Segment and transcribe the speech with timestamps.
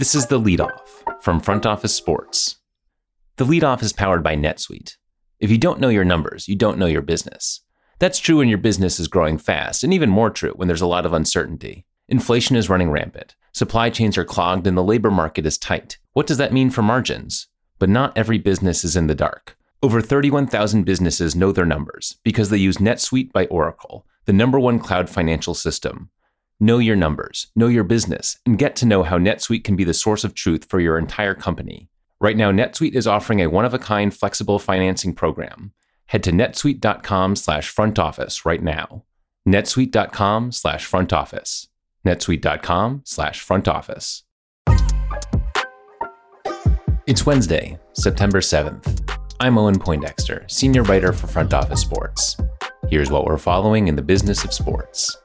[0.00, 0.80] This is the leadoff
[1.20, 2.56] from Front Office Sports.
[3.36, 4.96] The leadoff is powered by NetSuite.
[5.38, 7.60] If you don't know your numbers, you don't know your business.
[7.98, 10.86] That's true when your business is growing fast, and even more true when there's a
[10.86, 11.84] lot of uncertainty.
[12.08, 15.98] Inflation is running rampant, supply chains are clogged, and the labor market is tight.
[16.14, 17.48] What does that mean for margins?
[17.78, 19.58] But not every business is in the dark.
[19.82, 24.78] Over 31,000 businesses know their numbers because they use NetSuite by Oracle, the number one
[24.78, 26.08] cloud financial system.
[26.62, 29.94] Know your numbers, know your business, and get to know how NetSuite can be the
[29.94, 31.88] source of truth for your entire company.
[32.20, 35.72] Right now, NetSuite is offering a one-of-a-kind flexible financing program.
[36.08, 39.04] Head to netsuite.com slash front office right now.
[39.48, 41.68] netsuite.com slash front office.
[42.06, 44.24] netsuite.com slash front office.
[47.06, 49.10] It's Wednesday, September 7th.
[49.40, 52.36] I'm Owen Poindexter, senior writer for Front Office Sports.
[52.90, 55.16] Here's what we're following in the business of sports.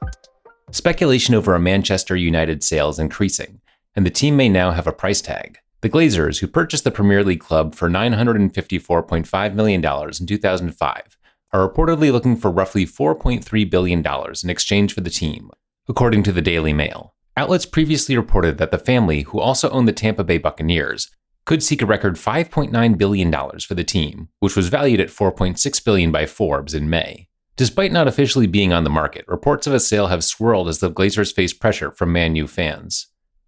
[0.72, 3.60] Speculation over a Manchester United sale is increasing,
[3.94, 5.58] and the team may now have a price tag.
[5.80, 11.18] The Glazers, who purchased the Premier League club for $954.5 million in 2005,
[11.52, 14.04] are reportedly looking for roughly $4.3 billion
[14.42, 15.50] in exchange for the team,
[15.88, 17.14] according to the Daily Mail.
[17.36, 21.10] Outlets previously reported that the family, who also owned the Tampa Bay Buccaneers,
[21.44, 26.10] could seek a record $5.9 billion for the team, which was valued at 4.6 billion
[26.10, 27.28] by Forbes in May.
[27.56, 30.90] Despite not officially being on the market, reports of a sale have swirled as the
[30.90, 33.06] Glazers face pressure from Man U fans.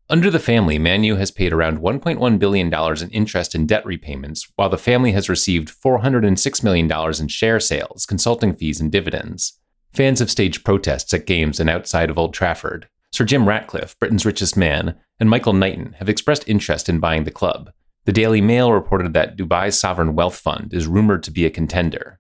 [0.08, 4.50] Under the family, Man U has paid around $1.1 billion in interest and debt repayments,
[4.56, 9.60] while the family has received $406 million in share sales, consulting fees, and dividends.
[9.92, 12.88] Fans have staged protests at games and outside of Old Trafford.
[13.12, 17.30] Sir Jim Ratcliffe, Britain's richest man, and Michael Knighton have expressed interest in buying the
[17.30, 17.70] club.
[18.06, 22.17] The Daily Mail reported that Dubai's sovereign wealth fund is rumored to be a contender.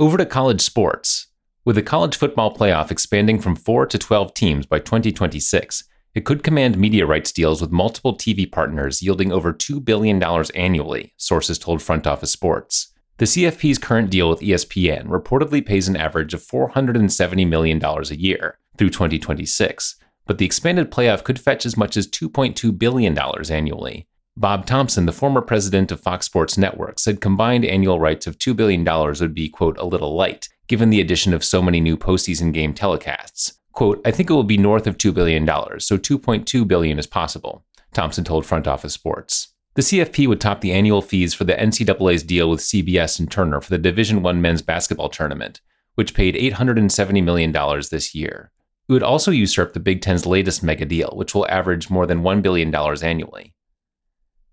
[0.00, 1.26] Over to college sports.
[1.66, 5.84] With the college football playoff expanding from 4 to 12 teams by 2026,
[6.14, 10.22] it could command media rights deals with multiple TV partners yielding over $2 billion
[10.54, 12.94] annually, sources told Front Office Sports.
[13.18, 18.58] The CFP's current deal with ESPN reportedly pays an average of $470 million a year
[18.78, 23.18] through 2026, but the expanded playoff could fetch as much as $2.2 billion
[23.50, 24.08] annually.
[24.36, 28.56] Bob Thompson, the former president of Fox Sports Network, said combined annual rights of $2
[28.56, 32.52] billion would be, quote, a little light, given the addition of so many new postseason
[32.52, 33.54] game telecasts.
[33.72, 37.64] Quote, I think it will be north of $2 billion, so 2.2 billion is possible,
[37.92, 39.48] Thompson told Front Office Sports.
[39.74, 43.60] The CFP would top the annual fees for the NCAA's deal with CBS and Turner
[43.60, 45.60] for the Division I men's basketball tournament,
[45.94, 47.52] which paid $870 million
[47.90, 48.52] this year.
[48.88, 52.22] It would also usurp the Big Ten's latest mega deal, which will average more than
[52.22, 53.54] $1 billion annually.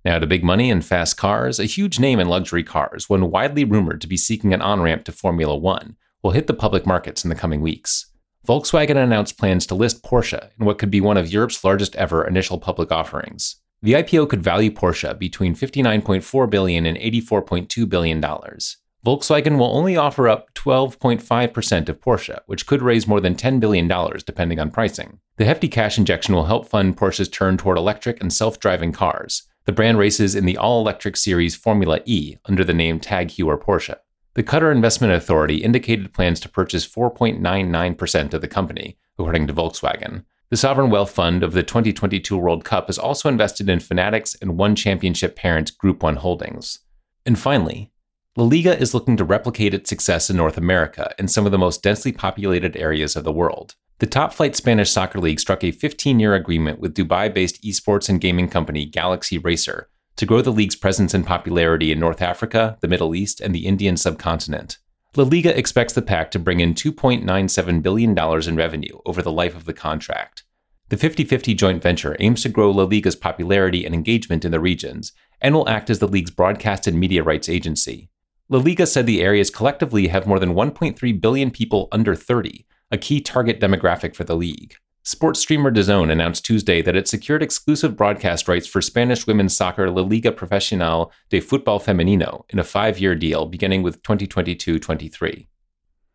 [0.06, 3.64] Now, to big money and fast cars, a huge name in luxury cars, one widely
[3.64, 7.24] rumored to be seeking an on ramp to Formula One, will hit the public markets
[7.24, 8.12] in the coming weeks.
[8.48, 12.26] Volkswagen announced plans to list Porsche in what could be one of Europe's largest ever
[12.26, 13.58] initial public offerings.
[13.82, 18.78] The IPO could value Porsche between 59.4 billion and 84.2 billion dollars.
[19.06, 23.88] Volkswagen will only offer up 12.5% of Porsche, which could raise more than $10 billion
[24.26, 25.20] depending on pricing.
[25.38, 29.44] The hefty cash injection will help fund Porsche's turn toward electric and self driving cars,
[29.68, 33.62] the brand races in the all electric series Formula E under the name Tag Heuer
[33.62, 33.98] Porsche.
[34.34, 40.24] The Qatar Investment Authority indicated plans to purchase 4.99% of the company, according to Volkswagen.
[40.50, 44.58] The sovereign wealth fund of the 2022 World Cup is also invested in Fanatics and
[44.58, 46.80] one championship parent Group 1 Holdings.
[47.26, 47.92] And finally,
[48.38, 51.58] La Liga is looking to replicate its success in North America in some of the
[51.58, 53.76] most densely populated areas of the world.
[54.00, 58.10] The top flight Spanish soccer league struck a 15 year agreement with Dubai based esports
[58.10, 62.78] and gaming company Galaxy Racer to grow the league's presence and popularity in North Africa,
[62.82, 64.78] the Middle East, and the Indian subcontinent.
[65.16, 68.16] La Liga expects the pact to bring in $2.97 billion
[68.48, 70.44] in revenue over the life of the contract.
[70.90, 74.60] The 50 50 joint venture aims to grow La Liga's popularity and engagement in the
[74.60, 78.12] regions and will act as the league's broadcast and media rights agency.
[78.48, 82.98] La Liga said the areas collectively have more than 1.3 billion people under 30, a
[82.98, 84.76] key target demographic for the league.
[85.04, 89.90] Sports streamer DAZN announced Tuesday that it secured exclusive broadcast rights for Spanish women's soccer
[89.90, 95.48] La Liga Profesional de Fútbol Femenino in a five year deal beginning with 2022 23.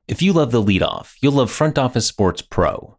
[0.08, 2.98] If you love the leadoff, you'll love Front Office Sports Pro.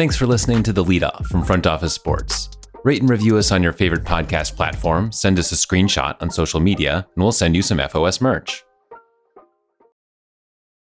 [0.00, 2.48] Thanks for listening to The Leadoff from Front Office Sports.
[2.84, 6.58] Rate and review us on your favorite podcast platform, send us a screenshot on social
[6.58, 8.64] media, and we'll send you some FOS merch.